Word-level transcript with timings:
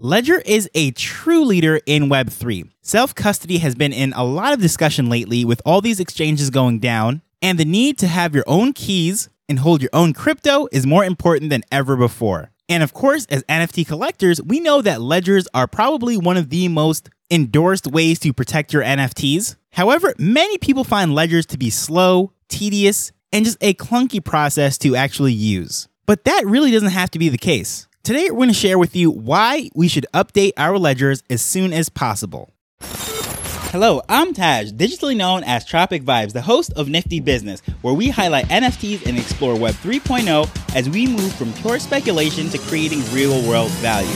Ledger 0.00 0.40
is 0.46 0.70
a 0.76 0.92
true 0.92 1.44
leader 1.44 1.80
in 1.84 2.04
Web3. 2.04 2.70
Self 2.82 3.16
custody 3.16 3.58
has 3.58 3.74
been 3.74 3.92
in 3.92 4.12
a 4.12 4.22
lot 4.22 4.52
of 4.52 4.60
discussion 4.60 5.08
lately 5.08 5.44
with 5.44 5.60
all 5.66 5.80
these 5.80 5.98
exchanges 5.98 6.50
going 6.50 6.78
down, 6.78 7.20
and 7.42 7.58
the 7.58 7.64
need 7.64 7.98
to 7.98 8.06
have 8.06 8.32
your 8.32 8.44
own 8.46 8.72
keys 8.72 9.28
and 9.48 9.58
hold 9.58 9.82
your 9.82 9.90
own 9.92 10.12
crypto 10.12 10.68
is 10.70 10.86
more 10.86 11.04
important 11.04 11.50
than 11.50 11.64
ever 11.72 11.96
before. 11.96 12.52
And 12.68 12.84
of 12.84 12.94
course, 12.94 13.26
as 13.26 13.42
NFT 13.48 13.88
collectors, 13.88 14.40
we 14.40 14.60
know 14.60 14.80
that 14.82 15.00
ledgers 15.00 15.48
are 15.52 15.66
probably 15.66 16.16
one 16.16 16.36
of 16.36 16.50
the 16.50 16.68
most 16.68 17.10
endorsed 17.28 17.88
ways 17.88 18.20
to 18.20 18.32
protect 18.32 18.72
your 18.72 18.84
NFTs. 18.84 19.56
However, 19.72 20.14
many 20.16 20.58
people 20.58 20.84
find 20.84 21.12
ledgers 21.12 21.44
to 21.46 21.58
be 21.58 21.70
slow, 21.70 22.32
tedious, 22.48 23.10
and 23.32 23.44
just 23.44 23.58
a 23.60 23.74
clunky 23.74 24.24
process 24.24 24.78
to 24.78 24.94
actually 24.94 25.32
use. 25.32 25.88
But 26.06 26.22
that 26.22 26.46
really 26.46 26.70
doesn't 26.70 26.90
have 26.90 27.10
to 27.10 27.18
be 27.18 27.28
the 27.28 27.36
case. 27.36 27.87
Today, 28.08 28.30
we're 28.30 28.38
going 28.38 28.48
to 28.48 28.54
share 28.54 28.78
with 28.78 28.96
you 28.96 29.10
why 29.10 29.68
we 29.74 29.86
should 29.86 30.06
update 30.14 30.52
our 30.56 30.78
ledgers 30.78 31.22
as 31.28 31.42
soon 31.42 31.74
as 31.74 31.90
possible. 31.90 32.54
Hello, 32.80 34.00
I'm 34.08 34.32
Taj, 34.32 34.70
digitally 34.72 35.14
known 35.14 35.44
as 35.44 35.66
Tropic 35.66 36.04
Vibes, 36.04 36.32
the 36.32 36.40
host 36.40 36.72
of 36.74 36.88
Nifty 36.88 37.20
Business, 37.20 37.60
where 37.82 37.92
we 37.92 38.08
highlight 38.08 38.46
NFTs 38.46 39.06
and 39.06 39.18
explore 39.18 39.58
Web 39.58 39.74
3.0 39.74 40.74
as 40.74 40.88
we 40.88 41.06
move 41.06 41.34
from 41.34 41.52
pure 41.52 41.78
speculation 41.78 42.48
to 42.48 42.56
creating 42.56 43.02
real 43.12 43.46
world 43.46 43.70
value. 43.72 44.08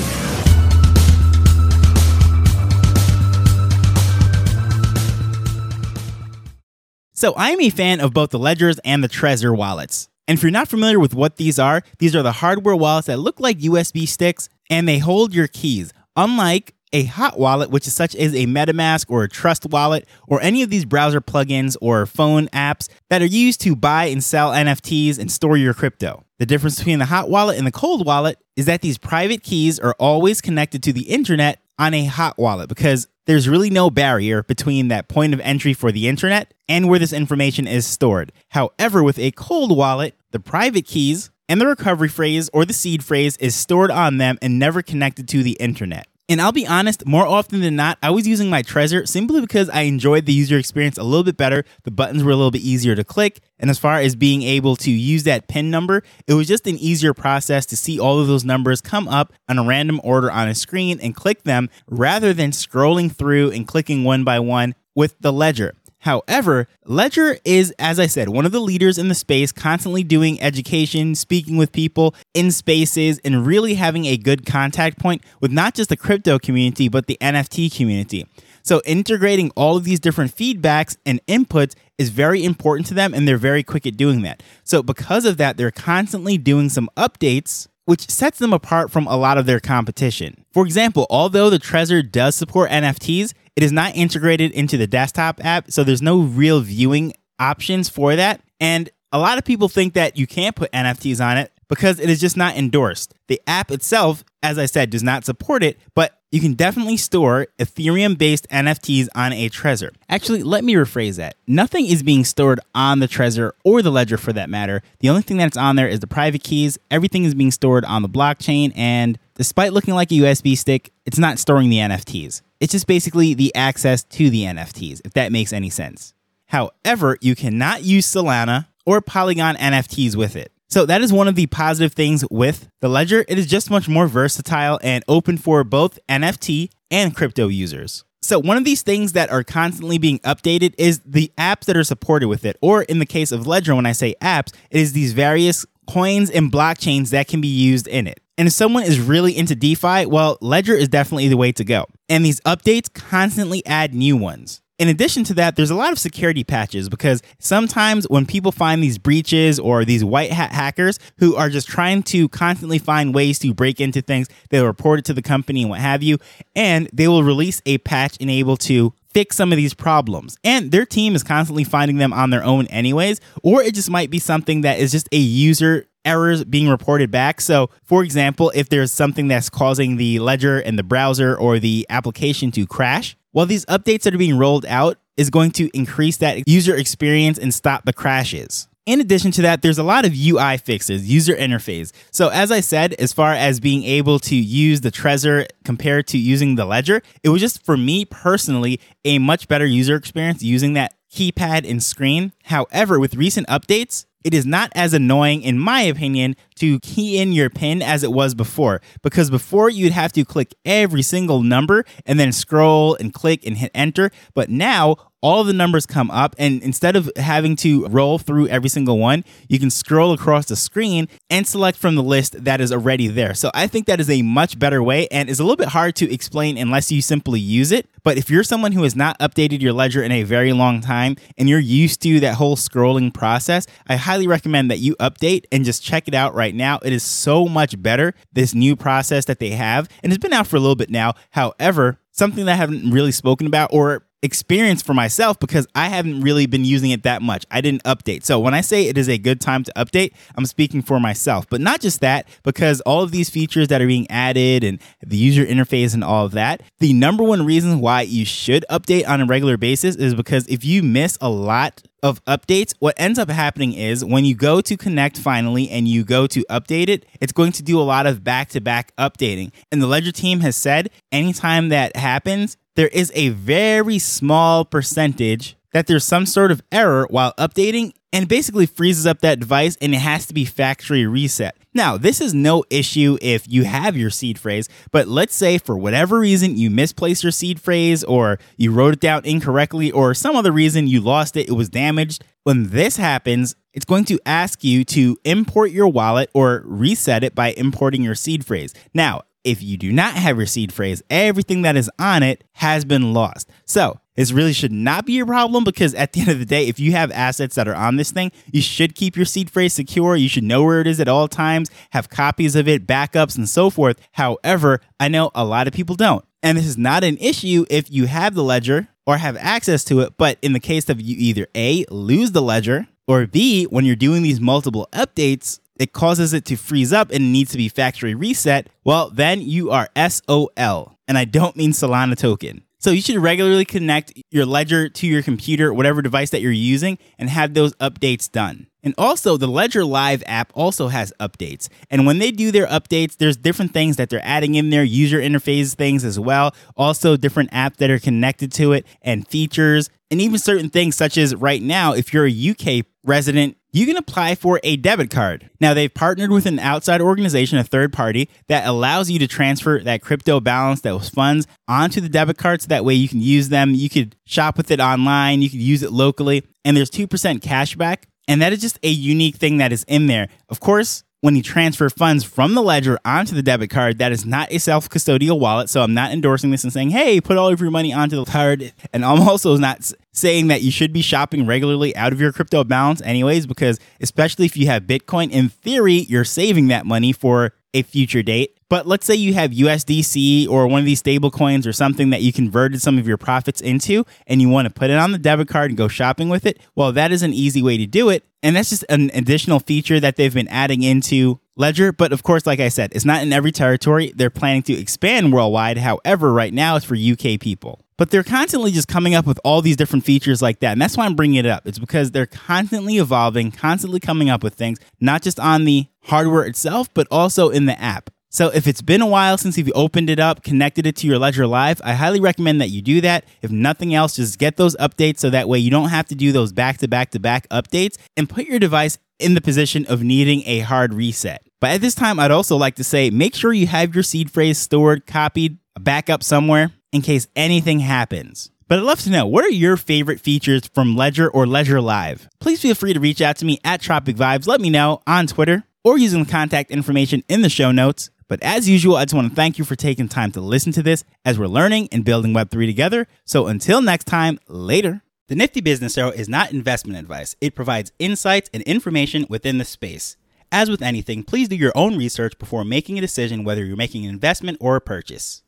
So, 7.12 7.34
I'm 7.36 7.60
a 7.60 7.68
fan 7.68 8.00
of 8.00 8.14
both 8.14 8.30
the 8.30 8.38
ledgers 8.38 8.78
and 8.86 9.04
the 9.04 9.08
Trezor 9.10 9.54
wallets. 9.54 10.08
And 10.28 10.38
if 10.38 10.42
you're 10.42 10.52
not 10.52 10.68
familiar 10.68 11.00
with 11.00 11.14
what 11.14 11.36
these 11.36 11.58
are, 11.58 11.82
these 11.98 12.14
are 12.14 12.22
the 12.22 12.32
hardware 12.32 12.76
wallets 12.76 13.08
that 13.08 13.18
look 13.18 13.40
like 13.40 13.58
USB 13.58 14.06
sticks 14.06 14.48
and 14.70 14.86
they 14.86 14.98
hold 14.98 15.34
your 15.34 15.48
keys. 15.48 15.92
Unlike 16.16 16.74
a 16.92 17.04
hot 17.04 17.38
wallet, 17.38 17.70
which 17.70 17.86
is 17.86 17.94
such 17.94 18.14
as 18.14 18.34
a 18.34 18.46
MetaMask 18.46 19.06
or 19.08 19.24
a 19.24 19.28
Trust 19.28 19.66
wallet 19.66 20.06
or 20.28 20.40
any 20.42 20.62
of 20.62 20.70
these 20.70 20.84
browser 20.84 21.20
plugins 21.20 21.76
or 21.80 22.06
phone 22.06 22.48
apps 22.48 22.88
that 23.08 23.22
are 23.22 23.26
used 23.26 23.60
to 23.62 23.74
buy 23.74 24.06
and 24.06 24.22
sell 24.22 24.50
NFTs 24.50 25.18
and 25.18 25.30
store 25.30 25.56
your 25.56 25.74
crypto. 25.74 26.24
The 26.38 26.46
difference 26.46 26.78
between 26.78 26.98
the 26.98 27.06
hot 27.06 27.30
wallet 27.30 27.56
and 27.56 27.66
the 27.66 27.72
cold 27.72 28.04
wallet 28.04 28.38
is 28.56 28.66
that 28.66 28.82
these 28.82 28.98
private 28.98 29.42
keys 29.42 29.78
are 29.80 29.94
always 29.98 30.40
connected 30.40 30.82
to 30.82 30.92
the 30.92 31.02
internet 31.02 31.61
on 31.82 31.94
a 31.94 32.04
hot 32.04 32.38
wallet 32.38 32.68
because 32.68 33.08
there's 33.26 33.48
really 33.48 33.68
no 33.68 33.90
barrier 33.90 34.44
between 34.44 34.86
that 34.88 35.08
point 35.08 35.34
of 35.34 35.40
entry 35.40 35.74
for 35.74 35.90
the 35.90 36.06
internet 36.06 36.54
and 36.68 36.88
where 36.88 36.98
this 37.00 37.12
information 37.12 37.66
is 37.66 37.84
stored. 37.84 38.30
However, 38.50 39.02
with 39.02 39.18
a 39.18 39.32
cold 39.32 39.76
wallet, 39.76 40.16
the 40.30 40.38
private 40.38 40.86
keys 40.86 41.30
and 41.48 41.60
the 41.60 41.66
recovery 41.66 42.08
phrase 42.08 42.48
or 42.52 42.64
the 42.64 42.72
seed 42.72 43.02
phrase 43.04 43.36
is 43.38 43.56
stored 43.56 43.90
on 43.90 44.18
them 44.18 44.38
and 44.40 44.60
never 44.60 44.80
connected 44.80 45.26
to 45.28 45.42
the 45.42 45.56
internet. 45.58 46.06
And 46.32 46.40
I'll 46.40 46.50
be 46.50 46.66
honest, 46.66 47.04
more 47.04 47.26
often 47.26 47.60
than 47.60 47.76
not, 47.76 47.98
I 48.02 48.08
was 48.08 48.26
using 48.26 48.48
my 48.48 48.62
Trezor 48.62 49.06
simply 49.06 49.42
because 49.42 49.68
I 49.68 49.82
enjoyed 49.82 50.24
the 50.24 50.32
user 50.32 50.56
experience 50.56 50.96
a 50.96 51.02
little 51.02 51.24
bit 51.24 51.36
better. 51.36 51.62
The 51.82 51.90
buttons 51.90 52.24
were 52.24 52.30
a 52.30 52.36
little 52.36 52.50
bit 52.50 52.62
easier 52.62 52.94
to 52.94 53.04
click. 53.04 53.40
And 53.58 53.68
as 53.68 53.78
far 53.78 53.98
as 53.98 54.16
being 54.16 54.42
able 54.42 54.74
to 54.76 54.90
use 54.90 55.24
that 55.24 55.46
PIN 55.46 55.70
number, 55.70 56.02
it 56.26 56.32
was 56.32 56.48
just 56.48 56.66
an 56.66 56.78
easier 56.78 57.12
process 57.12 57.66
to 57.66 57.76
see 57.76 58.00
all 58.00 58.18
of 58.18 58.28
those 58.28 58.46
numbers 58.46 58.80
come 58.80 59.08
up 59.08 59.34
on 59.46 59.58
a 59.58 59.62
random 59.62 60.00
order 60.02 60.30
on 60.32 60.48
a 60.48 60.54
screen 60.54 60.98
and 61.02 61.14
click 61.14 61.42
them 61.42 61.68
rather 61.86 62.32
than 62.32 62.52
scrolling 62.52 63.12
through 63.12 63.50
and 63.50 63.68
clicking 63.68 64.02
one 64.02 64.24
by 64.24 64.40
one 64.40 64.74
with 64.94 65.14
the 65.20 65.34
ledger. 65.34 65.74
However, 66.02 66.66
Ledger 66.84 67.38
is, 67.44 67.72
as 67.78 68.00
I 68.00 68.08
said, 68.08 68.28
one 68.28 68.44
of 68.44 68.50
the 68.50 68.60
leaders 68.60 68.98
in 68.98 69.06
the 69.06 69.14
space, 69.14 69.52
constantly 69.52 70.02
doing 70.02 70.42
education, 70.42 71.14
speaking 71.14 71.56
with 71.56 71.70
people 71.70 72.16
in 72.34 72.50
spaces, 72.50 73.20
and 73.24 73.46
really 73.46 73.74
having 73.74 74.06
a 74.06 74.16
good 74.16 74.44
contact 74.44 74.98
point 74.98 75.22
with 75.40 75.52
not 75.52 75.74
just 75.74 75.90
the 75.90 75.96
crypto 75.96 76.40
community, 76.40 76.88
but 76.88 77.06
the 77.06 77.16
NFT 77.20 77.72
community. 77.72 78.26
So, 78.64 78.82
integrating 78.84 79.50
all 79.50 79.76
of 79.76 79.84
these 79.84 80.00
different 80.00 80.34
feedbacks 80.34 80.96
and 81.06 81.24
inputs 81.26 81.76
is 81.98 82.10
very 82.10 82.44
important 82.44 82.88
to 82.88 82.94
them, 82.94 83.14
and 83.14 83.26
they're 83.26 83.36
very 83.36 83.62
quick 83.62 83.86
at 83.86 83.96
doing 83.96 84.22
that. 84.22 84.42
So, 84.64 84.82
because 84.82 85.24
of 85.24 85.36
that, 85.36 85.56
they're 85.56 85.70
constantly 85.70 86.36
doing 86.36 86.68
some 86.68 86.90
updates 86.96 87.68
which 87.84 88.08
sets 88.08 88.38
them 88.38 88.52
apart 88.52 88.90
from 88.90 89.06
a 89.06 89.16
lot 89.16 89.38
of 89.38 89.46
their 89.46 89.60
competition. 89.60 90.44
For 90.52 90.64
example, 90.64 91.06
although 91.10 91.50
the 91.50 91.58
Trezor 91.58 92.10
does 92.10 92.34
support 92.34 92.70
NFTs, 92.70 93.34
it 93.56 93.62
is 93.62 93.72
not 93.72 93.94
integrated 93.94 94.52
into 94.52 94.76
the 94.76 94.86
desktop 94.86 95.44
app, 95.44 95.70
so 95.70 95.84
there's 95.84 96.02
no 96.02 96.20
real 96.20 96.60
viewing 96.60 97.12
options 97.38 97.88
for 97.88 98.16
that. 98.16 98.40
And 98.60 98.90
a 99.12 99.18
lot 99.18 99.36
of 99.36 99.44
people 99.44 99.68
think 99.68 99.94
that 99.94 100.16
you 100.16 100.26
can't 100.26 100.56
put 100.56 100.72
NFTs 100.72 101.24
on 101.24 101.36
it 101.36 101.52
because 101.68 102.00
it 102.00 102.08
is 102.08 102.20
just 102.20 102.36
not 102.36 102.56
endorsed. 102.56 103.14
The 103.28 103.40
app 103.46 103.70
itself, 103.70 104.24
as 104.42 104.58
I 104.58 104.66
said, 104.66 104.90
does 104.90 105.02
not 105.02 105.24
support 105.24 105.62
it, 105.62 105.78
but 105.94 106.21
you 106.32 106.40
can 106.40 106.54
definitely 106.54 106.96
store 106.96 107.46
Ethereum 107.58 108.16
based 108.16 108.48
NFTs 108.48 109.08
on 109.14 109.34
a 109.34 109.50
Trezor. 109.50 109.90
Actually, 110.08 110.42
let 110.42 110.64
me 110.64 110.72
rephrase 110.72 111.16
that. 111.16 111.36
Nothing 111.46 111.86
is 111.86 112.02
being 112.02 112.24
stored 112.24 112.58
on 112.74 113.00
the 113.00 113.06
Trezor 113.06 113.52
or 113.64 113.82
the 113.82 113.92
Ledger 113.92 114.16
for 114.16 114.32
that 114.32 114.48
matter. 114.48 114.82
The 115.00 115.10
only 115.10 115.20
thing 115.20 115.36
that's 115.36 115.58
on 115.58 115.76
there 115.76 115.86
is 115.86 116.00
the 116.00 116.06
private 116.06 116.42
keys. 116.42 116.78
Everything 116.90 117.24
is 117.24 117.34
being 117.34 117.50
stored 117.50 117.84
on 117.84 118.00
the 118.00 118.08
blockchain, 118.08 118.72
and 118.74 119.18
despite 119.34 119.74
looking 119.74 119.94
like 119.94 120.10
a 120.10 120.14
USB 120.14 120.56
stick, 120.56 120.90
it's 121.04 121.18
not 121.18 121.38
storing 121.38 121.68
the 121.68 121.78
NFTs. 121.78 122.40
It's 122.60 122.72
just 122.72 122.86
basically 122.86 123.34
the 123.34 123.54
access 123.54 124.02
to 124.04 124.30
the 124.30 124.44
NFTs, 124.44 125.02
if 125.04 125.12
that 125.12 125.32
makes 125.32 125.52
any 125.52 125.68
sense. 125.68 126.14
However, 126.46 127.18
you 127.20 127.34
cannot 127.34 127.82
use 127.82 128.06
Solana 128.06 128.68
or 128.86 129.00
Polygon 129.00 129.56
NFTs 129.56 130.16
with 130.16 130.36
it. 130.36 130.51
So 130.72 130.86
that 130.86 131.02
is 131.02 131.12
one 131.12 131.28
of 131.28 131.34
the 131.34 131.48
positive 131.48 131.92
things 131.92 132.24
with 132.30 132.70
the 132.80 132.88
Ledger. 132.88 133.26
It 133.28 133.38
is 133.38 133.46
just 133.46 133.70
much 133.70 133.90
more 133.90 134.06
versatile 134.06 134.80
and 134.82 135.04
open 135.06 135.36
for 135.36 135.64
both 135.64 135.98
NFT 136.08 136.70
and 136.90 137.14
crypto 137.14 137.48
users. 137.48 138.06
So 138.22 138.38
one 138.38 138.56
of 138.56 138.64
these 138.64 138.80
things 138.80 139.12
that 139.12 139.28
are 139.28 139.44
constantly 139.44 139.98
being 139.98 140.18
updated 140.20 140.74
is 140.78 141.02
the 141.04 141.30
apps 141.36 141.66
that 141.66 141.76
are 141.76 141.84
supported 141.84 142.28
with 142.28 142.46
it. 142.46 142.56
Or 142.62 142.84
in 142.84 143.00
the 143.00 143.04
case 143.04 143.32
of 143.32 143.46
Ledger, 143.46 143.74
when 143.74 143.84
I 143.84 143.92
say 143.92 144.14
apps, 144.22 144.54
it 144.70 144.80
is 144.80 144.94
these 144.94 145.12
various 145.12 145.66
coins 145.86 146.30
and 146.30 146.50
blockchains 146.50 147.10
that 147.10 147.28
can 147.28 147.42
be 147.42 147.48
used 147.48 147.86
in 147.86 148.06
it. 148.06 148.20
And 148.38 148.48
if 148.48 148.54
someone 148.54 148.84
is 148.84 148.98
really 148.98 149.36
into 149.36 149.54
DeFi, 149.54 150.06
well, 150.06 150.38
Ledger 150.40 150.74
is 150.74 150.88
definitely 150.88 151.28
the 151.28 151.36
way 151.36 151.52
to 151.52 151.64
go. 151.64 151.84
And 152.08 152.24
these 152.24 152.40
updates 152.40 152.90
constantly 152.90 153.62
add 153.66 153.92
new 153.92 154.16
ones. 154.16 154.61
In 154.82 154.88
addition 154.88 155.22
to 155.24 155.34
that, 155.34 155.54
there's 155.54 155.70
a 155.70 155.76
lot 155.76 155.92
of 155.92 155.98
security 156.00 156.42
patches 156.42 156.88
because 156.88 157.22
sometimes 157.38 158.04
when 158.08 158.26
people 158.26 158.50
find 158.50 158.82
these 158.82 158.98
breaches 158.98 159.60
or 159.60 159.84
these 159.84 160.04
white 160.04 160.32
hat 160.32 160.50
hackers 160.50 160.98
who 161.18 161.36
are 161.36 161.48
just 161.48 161.68
trying 161.68 162.02
to 162.02 162.28
constantly 162.30 162.80
find 162.80 163.14
ways 163.14 163.38
to 163.38 163.54
break 163.54 163.80
into 163.80 164.02
things, 164.02 164.26
they'll 164.50 164.66
report 164.66 164.98
it 164.98 165.04
to 165.04 165.14
the 165.14 165.22
company 165.22 165.60
and 165.62 165.70
what 165.70 165.78
have 165.78 166.02
you, 166.02 166.18
and 166.56 166.90
they 166.92 167.06
will 167.06 167.22
release 167.22 167.62
a 167.64 167.78
patch 167.78 168.16
and 168.20 168.28
able 168.28 168.56
to 168.56 168.92
fix 169.14 169.36
some 169.36 169.52
of 169.52 169.56
these 169.56 169.72
problems. 169.72 170.36
And 170.42 170.72
their 170.72 170.84
team 170.84 171.14
is 171.14 171.22
constantly 171.22 171.62
finding 171.62 171.98
them 171.98 172.12
on 172.12 172.30
their 172.30 172.42
own, 172.42 172.66
anyways, 172.66 173.20
or 173.44 173.62
it 173.62 173.76
just 173.76 173.88
might 173.88 174.10
be 174.10 174.18
something 174.18 174.62
that 174.62 174.80
is 174.80 174.90
just 174.90 175.08
a 175.12 175.16
user 175.16 175.86
errors 176.04 176.42
being 176.42 176.68
reported 176.68 177.12
back. 177.12 177.40
So, 177.40 177.70
for 177.84 178.02
example, 178.02 178.50
if 178.52 178.68
there's 178.68 178.90
something 178.92 179.28
that's 179.28 179.48
causing 179.48 179.96
the 179.96 180.18
ledger 180.18 180.58
and 180.58 180.76
the 180.76 180.82
browser 180.82 181.36
or 181.36 181.60
the 181.60 181.86
application 181.88 182.50
to 182.50 182.66
crash, 182.66 183.16
well, 183.32 183.46
these 183.46 183.64
updates 183.66 184.02
that 184.02 184.14
are 184.14 184.18
being 184.18 184.38
rolled 184.38 184.66
out 184.66 184.98
is 185.16 185.30
going 185.30 185.50
to 185.52 185.70
increase 185.76 186.18
that 186.18 186.46
user 186.48 186.76
experience 186.76 187.38
and 187.38 187.52
stop 187.52 187.84
the 187.84 187.92
crashes. 187.92 188.68
In 188.84 189.00
addition 189.00 189.30
to 189.32 189.42
that, 189.42 189.62
there's 189.62 189.78
a 189.78 189.84
lot 189.84 190.04
of 190.04 190.12
UI 190.12 190.56
fixes, 190.56 191.08
user 191.08 191.34
interface. 191.34 191.92
So, 192.10 192.30
as 192.30 192.50
I 192.50 192.58
said, 192.58 192.94
as 192.94 193.12
far 193.12 193.32
as 193.32 193.60
being 193.60 193.84
able 193.84 194.18
to 194.20 194.34
use 194.34 194.80
the 194.80 194.90
Trezor 194.90 195.46
compared 195.64 196.08
to 196.08 196.18
using 196.18 196.56
the 196.56 196.64
Ledger, 196.64 197.00
it 197.22 197.28
was 197.28 197.40
just 197.40 197.64
for 197.64 197.76
me 197.76 198.04
personally 198.04 198.80
a 199.04 199.20
much 199.20 199.46
better 199.46 199.66
user 199.66 199.94
experience 199.94 200.42
using 200.42 200.72
that 200.72 200.94
keypad 201.14 201.68
and 201.68 201.80
screen. 201.80 202.32
However, 202.44 202.98
with 202.98 203.14
recent 203.14 203.46
updates, 203.46 204.06
it 204.24 204.34
is 204.34 204.46
not 204.46 204.72
as 204.74 204.94
annoying, 204.94 205.42
in 205.42 205.58
my 205.58 205.82
opinion, 205.82 206.36
to 206.56 206.78
key 206.80 207.18
in 207.18 207.32
your 207.32 207.50
pin 207.50 207.82
as 207.82 208.02
it 208.02 208.12
was 208.12 208.34
before. 208.34 208.80
Because 209.02 209.30
before 209.30 209.70
you'd 209.70 209.92
have 209.92 210.12
to 210.12 210.24
click 210.24 210.54
every 210.64 211.02
single 211.02 211.42
number 211.42 211.84
and 212.06 212.18
then 212.18 212.32
scroll 212.32 212.94
and 212.96 213.12
click 213.12 213.46
and 213.46 213.56
hit 213.56 213.70
enter. 213.74 214.10
But 214.34 214.48
now 214.48 214.96
all 215.22 215.44
the 215.44 215.52
numbers 215.52 215.86
come 215.86 216.10
up 216.10 216.34
and 216.38 216.62
instead 216.62 216.96
of 216.96 217.10
having 217.16 217.54
to 217.56 217.86
roll 217.86 218.18
through 218.18 218.48
every 218.48 218.68
single 218.68 218.98
one 218.98 219.24
you 219.48 219.58
can 219.58 219.70
scroll 219.70 220.12
across 220.12 220.46
the 220.46 220.56
screen 220.56 221.08
and 221.30 221.46
select 221.46 221.78
from 221.78 221.94
the 221.94 222.02
list 222.02 222.44
that 222.44 222.60
is 222.60 222.72
already 222.72 223.08
there. 223.08 223.34
So 223.34 223.50
i 223.54 223.66
think 223.66 223.86
that 223.86 224.00
is 224.00 224.10
a 224.10 224.22
much 224.22 224.58
better 224.58 224.82
way 224.82 225.06
and 225.08 225.30
is 225.30 225.38
a 225.38 225.44
little 225.44 225.56
bit 225.56 225.68
hard 225.68 225.94
to 225.96 226.12
explain 226.12 226.58
unless 226.58 226.90
you 226.90 227.00
simply 227.00 227.40
use 227.40 227.72
it. 227.72 227.88
But 228.02 228.18
if 228.18 228.28
you're 228.28 228.42
someone 228.42 228.72
who 228.72 228.82
has 228.82 228.96
not 228.96 229.18
updated 229.20 229.60
your 229.60 229.72
ledger 229.72 230.02
in 230.02 230.10
a 230.10 230.24
very 230.24 230.52
long 230.52 230.80
time 230.80 231.16
and 231.38 231.48
you're 231.48 231.60
used 231.60 232.02
to 232.02 232.20
that 232.20 232.34
whole 232.34 232.56
scrolling 232.56 233.14
process 233.14 233.66
i 233.86 233.96
highly 233.96 234.26
recommend 234.26 234.70
that 234.70 234.78
you 234.78 234.96
update 234.96 235.44
and 235.52 235.64
just 235.64 235.82
check 235.82 236.08
it 236.08 236.14
out 236.14 236.34
right 236.34 236.54
now. 236.54 236.80
It 236.82 236.92
is 236.92 237.02
so 237.02 237.46
much 237.46 237.80
better 237.80 238.14
this 238.32 238.54
new 238.54 238.74
process 238.74 239.26
that 239.26 239.38
they 239.38 239.50
have 239.50 239.88
and 240.02 240.12
it's 240.12 240.20
been 240.20 240.32
out 240.32 240.46
for 240.46 240.56
a 240.56 240.60
little 240.60 240.76
bit 240.76 240.90
now. 240.90 241.14
However 241.30 241.98
something 242.10 242.44
that 242.44 242.52
i 242.52 242.56
haven't 242.56 242.90
really 242.90 243.12
spoken 243.12 243.46
about 243.46 243.70
or 243.72 244.04
experience 244.22 244.82
for 244.82 244.94
myself 244.94 245.38
because 245.38 245.66
I 245.74 245.88
haven't 245.88 246.20
really 246.20 246.46
been 246.46 246.64
using 246.64 246.90
it 246.90 247.02
that 247.02 247.22
much. 247.22 247.44
I 247.50 247.60
didn't 247.60 247.82
update. 247.84 248.24
So 248.24 248.38
when 248.38 248.54
I 248.54 248.60
say 248.60 248.86
it 248.86 248.96
is 248.96 249.08
a 249.08 249.18
good 249.18 249.40
time 249.40 249.64
to 249.64 249.72
update, 249.76 250.12
I'm 250.36 250.46
speaking 250.46 250.82
for 250.82 251.00
myself. 251.00 251.46
But 251.48 251.60
not 251.60 251.80
just 251.80 252.00
that, 252.00 252.28
because 252.42 252.80
all 252.82 253.02
of 253.02 253.10
these 253.10 253.28
features 253.30 253.68
that 253.68 253.82
are 253.82 253.86
being 253.86 254.10
added 254.10 254.64
and 254.64 254.80
the 255.04 255.16
user 255.16 255.44
interface 255.44 255.92
and 255.94 256.04
all 256.04 256.24
of 256.24 256.32
that, 256.32 256.62
the 256.78 256.92
number 256.92 257.24
one 257.24 257.44
reason 257.44 257.80
why 257.80 258.02
you 258.02 258.24
should 258.24 258.64
update 258.70 259.08
on 259.08 259.20
a 259.20 259.26
regular 259.26 259.56
basis 259.56 259.96
is 259.96 260.14
because 260.14 260.46
if 260.46 260.64
you 260.64 260.82
miss 260.82 261.18
a 261.20 261.28
lot 261.28 261.82
of 262.02 262.24
updates, 262.24 262.74
what 262.80 262.94
ends 262.98 263.18
up 263.18 263.30
happening 263.30 263.72
is 263.72 264.04
when 264.04 264.24
you 264.24 264.34
go 264.34 264.60
to 264.60 264.76
connect 264.76 265.16
finally 265.16 265.70
and 265.70 265.86
you 265.86 266.04
go 266.04 266.26
to 266.26 266.44
update 266.50 266.88
it, 266.88 267.06
it's 267.20 267.32
going 267.32 267.52
to 267.52 267.62
do 267.62 267.80
a 267.80 267.82
lot 267.82 268.06
of 268.06 268.24
back 268.24 268.48
to 268.50 268.60
back 268.60 268.94
updating. 268.96 269.52
And 269.70 269.80
the 269.80 269.86
Ledger 269.86 270.12
team 270.12 270.40
has 270.40 270.56
said 270.56 270.90
anytime 271.12 271.68
that 271.68 271.96
happens, 271.96 272.56
there 272.74 272.88
is 272.88 273.12
a 273.14 273.30
very 273.30 273.98
small 273.98 274.64
percentage 274.64 275.56
that 275.72 275.86
there's 275.86 276.04
some 276.04 276.26
sort 276.26 276.50
of 276.50 276.62
error 276.70 277.06
while 277.10 277.32
updating 277.38 277.92
and 278.12 278.28
basically 278.28 278.66
freezes 278.66 279.06
up 279.06 279.20
that 279.20 279.40
device 279.40 279.76
and 279.80 279.94
it 279.94 279.98
has 279.98 280.26
to 280.26 280.34
be 280.34 280.44
factory 280.44 281.06
reset. 281.06 281.56
Now, 281.74 281.96
this 281.96 282.20
is 282.20 282.34
no 282.34 282.64
issue 282.68 283.16
if 283.22 283.48
you 283.48 283.64
have 283.64 283.96
your 283.96 284.10
seed 284.10 284.38
phrase, 284.38 284.68
but 284.90 285.08
let's 285.08 285.34
say 285.34 285.56
for 285.56 285.78
whatever 285.78 286.18
reason 286.18 286.58
you 286.58 286.68
misplaced 286.68 287.22
your 287.22 287.32
seed 287.32 287.58
phrase 287.58 288.04
or 288.04 288.38
you 288.58 288.70
wrote 288.70 288.92
it 288.92 289.00
down 289.00 289.24
incorrectly 289.24 289.90
or 289.90 290.12
some 290.12 290.36
other 290.36 290.52
reason 290.52 290.86
you 290.86 291.00
lost 291.00 291.36
it, 291.36 291.48
it 291.48 291.52
was 291.52 291.70
damaged. 291.70 292.22
When 292.42 292.68
this 292.68 292.98
happens, 292.98 293.54
it's 293.72 293.86
going 293.86 294.04
to 294.06 294.20
ask 294.26 294.62
you 294.62 294.84
to 294.86 295.16
import 295.24 295.70
your 295.70 295.88
wallet 295.88 296.28
or 296.34 296.62
reset 296.66 297.24
it 297.24 297.34
by 297.34 297.52
importing 297.52 298.02
your 298.02 298.14
seed 298.14 298.44
phrase. 298.44 298.74
Now, 298.92 299.22
if 299.44 299.62
you 299.62 299.76
do 299.76 299.92
not 299.92 300.14
have 300.14 300.36
your 300.36 300.46
seed 300.46 300.72
phrase, 300.72 301.02
everything 301.10 301.62
that 301.62 301.76
is 301.76 301.90
on 301.98 302.22
it 302.22 302.44
has 302.52 302.84
been 302.84 303.12
lost. 303.12 303.48
So, 303.64 303.98
this 304.14 304.30
really 304.30 304.52
should 304.52 304.72
not 304.72 305.06
be 305.06 305.20
a 305.20 305.26
problem 305.26 305.64
because 305.64 305.94
at 305.94 306.12
the 306.12 306.20
end 306.20 306.28
of 306.28 306.38
the 306.38 306.44
day, 306.44 306.68
if 306.68 306.78
you 306.78 306.92
have 306.92 307.10
assets 307.12 307.54
that 307.54 307.66
are 307.66 307.74
on 307.74 307.96
this 307.96 308.12
thing, 308.12 308.30
you 308.52 308.60
should 308.60 308.94
keep 308.94 309.16
your 309.16 309.24
seed 309.24 309.50
phrase 309.50 309.72
secure. 309.72 310.16
You 310.16 310.28
should 310.28 310.44
know 310.44 310.62
where 310.62 310.80
it 310.80 310.86
is 310.86 311.00
at 311.00 311.08
all 311.08 311.28
times, 311.28 311.70
have 311.90 312.10
copies 312.10 312.54
of 312.54 312.68
it, 312.68 312.86
backups, 312.86 313.36
and 313.38 313.48
so 313.48 313.70
forth. 313.70 313.98
However, 314.12 314.80
I 315.00 315.08
know 315.08 315.30
a 315.34 315.44
lot 315.44 315.66
of 315.66 315.72
people 315.72 315.96
don't. 315.96 316.24
And 316.42 316.58
this 316.58 316.66
is 316.66 316.76
not 316.76 317.04
an 317.04 317.16
issue 317.18 317.64
if 317.70 317.90
you 317.90 318.06
have 318.06 318.34
the 318.34 318.44
ledger 318.44 318.88
or 319.06 319.16
have 319.16 319.36
access 319.38 319.82
to 319.84 320.00
it. 320.00 320.18
But 320.18 320.38
in 320.42 320.52
the 320.52 320.60
case 320.60 320.88
of 320.90 321.00
you 321.00 321.16
either 321.18 321.46
A, 321.54 321.86
lose 321.88 322.32
the 322.32 322.42
ledger, 322.42 322.88
or 323.08 323.26
B, 323.26 323.64
when 323.64 323.84
you're 323.84 323.96
doing 323.96 324.22
these 324.22 324.40
multiple 324.40 324.88
updates, 324.92 325.58
it 325.78 325.92
causes 325.92 326.32
it 326.32 326.44
to 326.46 326.56
freeze 326.56 326.92
up 326.92 327.10
and 327.10 327.32
needs 327.32 327.50
to 327.52 327.56
be 327.56 327.68
factory 327.68 328.14
reset, 328.14 328.68
well, 328.84 329.10
then 329.10 329.40
you 329.40 329.70
are 329.70 329.88
SOL. 329.96 330.98
And 331.08 331.18
I 331.18 331.24
don't 331.24 331.56
mean 331.56 331.72
Solana 331.72 332.16
token. 332.16 332.62
So 332.78 332.90
you 332.90 333.00
should 333.00 333.18
regularly 333.18 333.64
connect 333.64 334.12
your 334.32 334.44
ledger 334.44 334.88
to 334.88 335.06
your 335.06 335.22
computer, 335.22 335.72
whatever 335.72 336.02
device 336.02 336.30
that 336.30 336.40
you're 336.40 336.50
using, 336.50 336.98
and 337.16 337.30
have 337.30 337.54
those 337.54 337.74
updates 337.74 338.28
done. 338.30 338.66
And 338.82 338.92
also, 338.98 339.36
the 339.36 339.46
Ledger 339.46 339.84
Live 339.84 340.24
app 340.26 340.50
also 340.54 340.88
has 340.88 341.12
updates. 341.20 341.68
And 341.90 342.06
when 342.06 342.18
they 342.18 342.32
do 342.32 342.50
their 342.50 342.66
updates, 342.66 343.16
there's 343.16 343.36
different 343.36 343.72
things 343.72 343.96
that 343.96 344.10
they're 344.10 344.24
adding 344.24 344.56
in 344.56 344.70
there, 344.70 344.82
user 344.82 345.20
interface 345.20 345.74
things 345.74 346.04
as 346.04 346.18
well. 346.18 346.56
Also, 346.76 347.16
different 347.16 347.52
apps 347.52 347.76
that 347.76 347.90
are 347.90 348.00
connected 348.00 348.50
to 348.54 348.72
it 348.72 348.84
and 349.00 349.28
features, 349.28 349.88
and 350.10 350.20
even 350.20 350.38
certain 350.38 350.68
things 350.68 350.96
such 350.96 351.16
as 351.16 351.36
right 351.36 351.62
now, 351.62 351.92
if 351.92 352.12
you're 352.12 352.26
a 352.26 352.50
UK 352.50 352.84
resident, 353.04 353.56
you 353.72 353.86
can 353.86 353.96
apply 353.96 354.34
for 354.34 354.60
a 354.62 354.76
debit 354.76 355.10
card. 355.10 355.50
Now, 355.60 355.72
they've 355.72 355.92
partnered 355.92 356.30
with 356.30 356.46
an 356.46 356.58
outside 356.58 357.00
organization, 357.00 357.58
a 357.58 357.64
third 357.64 357.92
party, 357.92 358.28
that 358.48 358.66
allows 358.66 359.10
you 359.10 359.18
to 359.18 359.26
transfer 359.26 359.78
that 359.80 360.02
crypto 360.02 360.40
balance, 360.40 360.82
those 360.82 361.08
funds, 361.08 361.46
onto 361.66 362.00
the 362.00 362.08
debit 362.08 362.36
card 362.36 362.60
so 362.60 362.68
that 362.68 362.84
way 362.84 362.94
you 362.94 363.08
can 363.08 363.20
use 363.20 363.48
them. 363.48 363.74
You 363.74 363.88
could 363.88 364.14
shop 364.24 364.56
with 364.56 364.70
it 364.70 364.80
online, 364.80 365.40
you 365.40 365.48
could 365.48 365.60
use 365.60 365.82
it 365.82 365.90
locally, 365.90 366.46
and 366.64 366.76
there's 366.76 366.90
2% 366.90 367.42
cash 367.42 367.74
back. 367.76 368.06
And 368.28 368.40
that 368.42 368.52
is 368.52 368.60
just 368.60 368.78
a 368.82 368.88
unique 368.88 369.36
thing 369.36 369.56
that 369.56 369.72
is 369.72 369.84
in 369.84 370.06
there. 370.06 370.28
Of 370.48 370.60
course, 370.60 371.02
when 371.22 371.36
you 371.36 371.42
transfer 371.42 371.88
funds 371.88 372.24
from 372.24 372.54
the 372.54 372.62
ledger 372.62 372.98
onto 373.04 373.32
the 373.34 373.42
debit 373.42 373.70
card, 373.70 373.98
that 373.98 374.10
is 374.10 374.26
not 374.26 374.52
a 374.52 374.58
self 374.58 374.90
custodial 374.90 375.38
wallet. 375.38 375.70
So 375.70 375.80
I'm 375.80 375.94
not 375.94 376.10
endorsing 376.10 376.50
this 376.50 376.64
and 376.64 376.72
saying, 376.72 376.90
hey, 376.90 377.20
put 377.20 377.38
all 377.38 377.48
of 377.48 377.60
your 377.60 377.70
money 377.70 377.92
onto 377.92 378.16
the 378.16 378.30
card. 378.30 378.72
And 378.92 379.04
I'm 379.04 379.20
also 379.28 379.56
not 379.56 379.90
saying 380.10 380.48
that 380.48 380.62
you 380.62 380.72
should 380.72 380.92
be 380.92 381.00
shopping 381.00 381.46
regularly 381.46 381.94
out 381.96 382.12
of 382.12 382.20
your 382.20 382.32
crypto 382.32 382.64
balance, 382.64 383.00
anyways, 383.02 383.46
because 383.46 383.78
especially 384.00 384.46
if 384.46 384.56
you 384.56 384.66
have 384.66 384.82
Bitcoin, 384.82 385.30
in 385.30 385.48
theory, 385.48 385.94
you're 386.08 386.24
saving 386.24 386.66
that 386.68 386.86
money 386.86 387.12
for 387.12 387.54
a 387.72 387.82
future 387.82 388.22
date. 388.22 388.58
But 388.72 388.86
let's 388.86 389.04
say 389.04 389.14
you 389.16 389.34
have 389.34 389.50
USDC 389.50 390.48
or 390.48 390.66
one 390.66 390.78
of 390.80 390.86
these 390.86 391.00
stable 391.00 391.30
coins 391.30 391.66
or 391.66 391.74
something 391.74 392.08
that 392.08 392.22
you 392.22 392.32
converted 392.32 392.80
some 392.80 392.96
of 392.96 393.06
your 393.06 393.18
profits 393.18 393.60
into 393.60 394.06
and 394.26 394.40
you 394.40 394.48
want 394.48 394.66
to 394.66 394.72
put 394.72 394.88
it 394.88 394.96
on 394.96 395.12
the 395.12 395.18
debit 395.18 395.48
card 395.48 395.70
and 395.70 395.76
go 395.76 395.88
shopping 395.88 396.30
with 396.30 396.46
it. 396.46 396.58
Well, 396.74 396.90
that 396.92 397.12
is 397.12 397.22
an 397.22 397.34
easy 397.34 397.62
way 397.62 397.76
to 397.76 397.84
do 397.84 398.08
it. 398.08 398.24
And 398.42 398.56
that's 398.56 398.70
just 398.70 398.86
an 398.88 399.10
additional 399.12 399.60
feature 399.60 400.00
that 400.00 400.16
they've 400.16 400.32
been 400.32 400.48
adding 400.48 400.82
into 400.82 401.38
Ledger. 401.54 401.92
But 401.92 402.14
of 402.14 402.22
course, 402.22 402.46
like 402.46 402.60
I 402.60 402.70
said, 402.70 402.92
it's 402.94 403.04
not 403.04 403.22
in 403.22 403.30
every 403.30 403.52
territory. 403.52 404.10
They're 404.16 404.30
planning 404.30 404.62
to 404.62 404.72
expand 404.72 405.34
worldwide. 405.34 405.76
However, 405.76 406.32
right 406.32 406.54
now 406.54 406.76
it's 406.76 406.86
for 406.86 406.96
UK 406.96 407.38
people. 407.38 407.84
But 407.98 408.08
they're 408.08 408.24
constantly 408.24 408.70
just 408.70 408.88
coming 408.88 409.14
up 409.14 409.26
with 409.26 409.38
all 409.44 409.60
these 409.60 409.76
different 409.76 410.06
features 410.06 410.40
like 410.40 410.60
that. 410.60 410.72
And 410.72 410.80
that's 410.80 410.96
why 410.96 411.04
I'm 411.04 411.14
bringing 411.14 411.36
it 411.36 411.44
up. 411.44 411.66
It's 411.66 411.78
because 411.78 412.12
they're 412.12 412.24
constantly 412.24 412.96
evolving, 412.96 413.52
constantly 413.52 414.00
coming 414.00 414.30
up 414.30 414.42
with 414.42 414.54
things, 414.54 414.78
not 414.98 415.20
just 415.20 415.38
on 415.38 415.66
the 415.66 415.88
hardware 416.04 416.44
itself, 416.44 416.88
but 416.94 417.06
also 417.10 417.50
in 417.50 417.66
the 417.66 417.78
app. 417.78 418.08
So 418.34 418.48
if 418.48 418.66
it's 418.66 418.80
been 418.80 419.02
a 419.02 419.06
while 419.06 419.36
since 419.36 419.58
you've 419.58 419.70
opened 419.74 420.08
it 420.08 420.18
up, 420.18 420.42
connected 420.42 420.86
it 420.86 420.96
to 420.96 421.06
your 421.06 421.18
Ledger 421.18 421.46
Live, 421.46 421.82
I 421.84 421.92
highly 421.92 422.18
recommend 422.18 422.62
that 422.62 422.70
you 422.70 422.80
do 422.80 423.02
that. 423.02 423.26
If 423.42 423.50
nothing 423.50 423.94
else, 423.94 424.16
just 424.16 424.38
get 424.38 424.56
those 424.56 424.74
updates 424.76 425.18
so 425.18 425.28
that 425.28 425.50
way 425.50 425.58
you 425.58 425.70
don't 425.70 425.90
have 425.90 426.06
to 426.06 426.14
do 426.14 426.32
those 426.32 426.50
back 426.50 426.78
to 426.78 426.88
back 426.88 427.10
to 427.10 427.20
back 427.20 427.46
updates 427.50 427.98
and 428.16 428.30
put 428.30 428.46
your 428.46 428.58
device 428.58 428.96
in 429.18 429.34
the 429.34 429.42
position 429.42 429.84
of 429.84 430.02
needing 430.02 430.42
a 430.46 430.60
hard 430.60 430.94
reset. 430.94 431.46
But 431.60 431.72
at 431.72 431.82
this 431.82 431.94
time, 431.94 432.18
I'd 432.18 432.30
also 432.30 432.56
like 432.56 432.76
to 432.76 432.84
say 432.84 433.10
make 433.10 433.34
sure 433.34 433.52
you 433.52 433.66
have 433.66 433.94
your 433.94 434.02
seed 434.02 434.30
phrase 434.30 434.56
stored, 434.56 435.06
copied, 435.06 435.58
a 435.76 435.80
backup 435.80 436.22
somewhere 436.22 436.70
in 436.90 437.02
case 437.02 437.28
anything 437.36 437.80
happens. 437.80 438.50
But 438.66 438.78
I'd 438.78 438.86
love 438.86 439.00
to 439.00 439.10
know 439.10 439.26
what 439.26 439.44
are 439.44 439.50
your 439.50 439.76
favorite 439.76 440.20
features 440.20 440.62
from 440.72 440.96
Ledger 440.96 441.28
or 441.28 441.46
Ledger 441.46 441.82
Live? 441.82 442.30
Please 442.40 442.62
feel 442.62 442.74
free 442.74 442.94
to 442.94 443.00
reach 443.00 443.20
out 443.20 443.36
to 443.36 443.44
me 443.44 443.58
at 443.62 443.82
Tropic 443.82 444.16
Vibes. 444.16 444.46
Let 444.46 444.62
me 444.62 444.70
know 444.70 445.02
on 445.06 445.26
Twitter 445.26 445.64
or 445.84 445.98
using 445.98 446.24
the 446.24 446.30
contact 446.30 446.70
information 446.70 447.22
in 447.28 447.42
the 447.42 447.50
show 447.50 447.70
notes. 447.72 448.08
But 448.32 448.42
as 448.42 448.66
usual, 448.66 448.96
I 448.96 449.04
just 449.04 449.12
want 449.12 449.28
to 449.28 449.34
thank 449.36 449.58
you 449.58 449.64
for 449.66 449.76
taking 449.76 450.08
time 450.08 450.32
to 450.32 450.40
listen 450.40 450.72
to 450.72 450.82
this 450.82 451.04
as 451.22 451.38
we're 451.38 451.48
learning 451.48 451.90
and 451.92 452.02
building 452.02 452.32
Web3 452.32 452.64
together. 452.64 453.06
So 453.26 453.46
until 453.46 453.82
next 453.82 454.06
time, 454.06 454.38
later. 454.48 455.02
The 455.28 455.34
Nifty 455.34 455.60
Business 455.60 455.98
Arrow 455.98 456.12
is 456.12 456.30
not 456.30 456.50
investment 456.50 456.98
advice, 456.98 457.36
it 457.42 457.54
provides 457.54 457.92
insights 457.98 458.48
and 458.54 458.62
information 458.62 459.26
within 459.28 459.58
the 459.58 459.66
space. 459.66 460.16
As 460.50 460.70
with 460.70 460.80
anything, 460.80 461.24
please 461.24 461.46
do 461.46 461.56
your 461.56 461.72
own 461.74 461.98
research 461.98 462.38
before 462.38 462.64
making 462.64 462.96
a 462.96 463.02
decision 463.02 463.44
whether 463.44 463.66
you're 463.66 463.76
making 463.76 464.06
an 464.06 464.10
investment 464.14 464.56
or 464.62 464.76
a 464.76 464.80
purchase. 464.80 465.42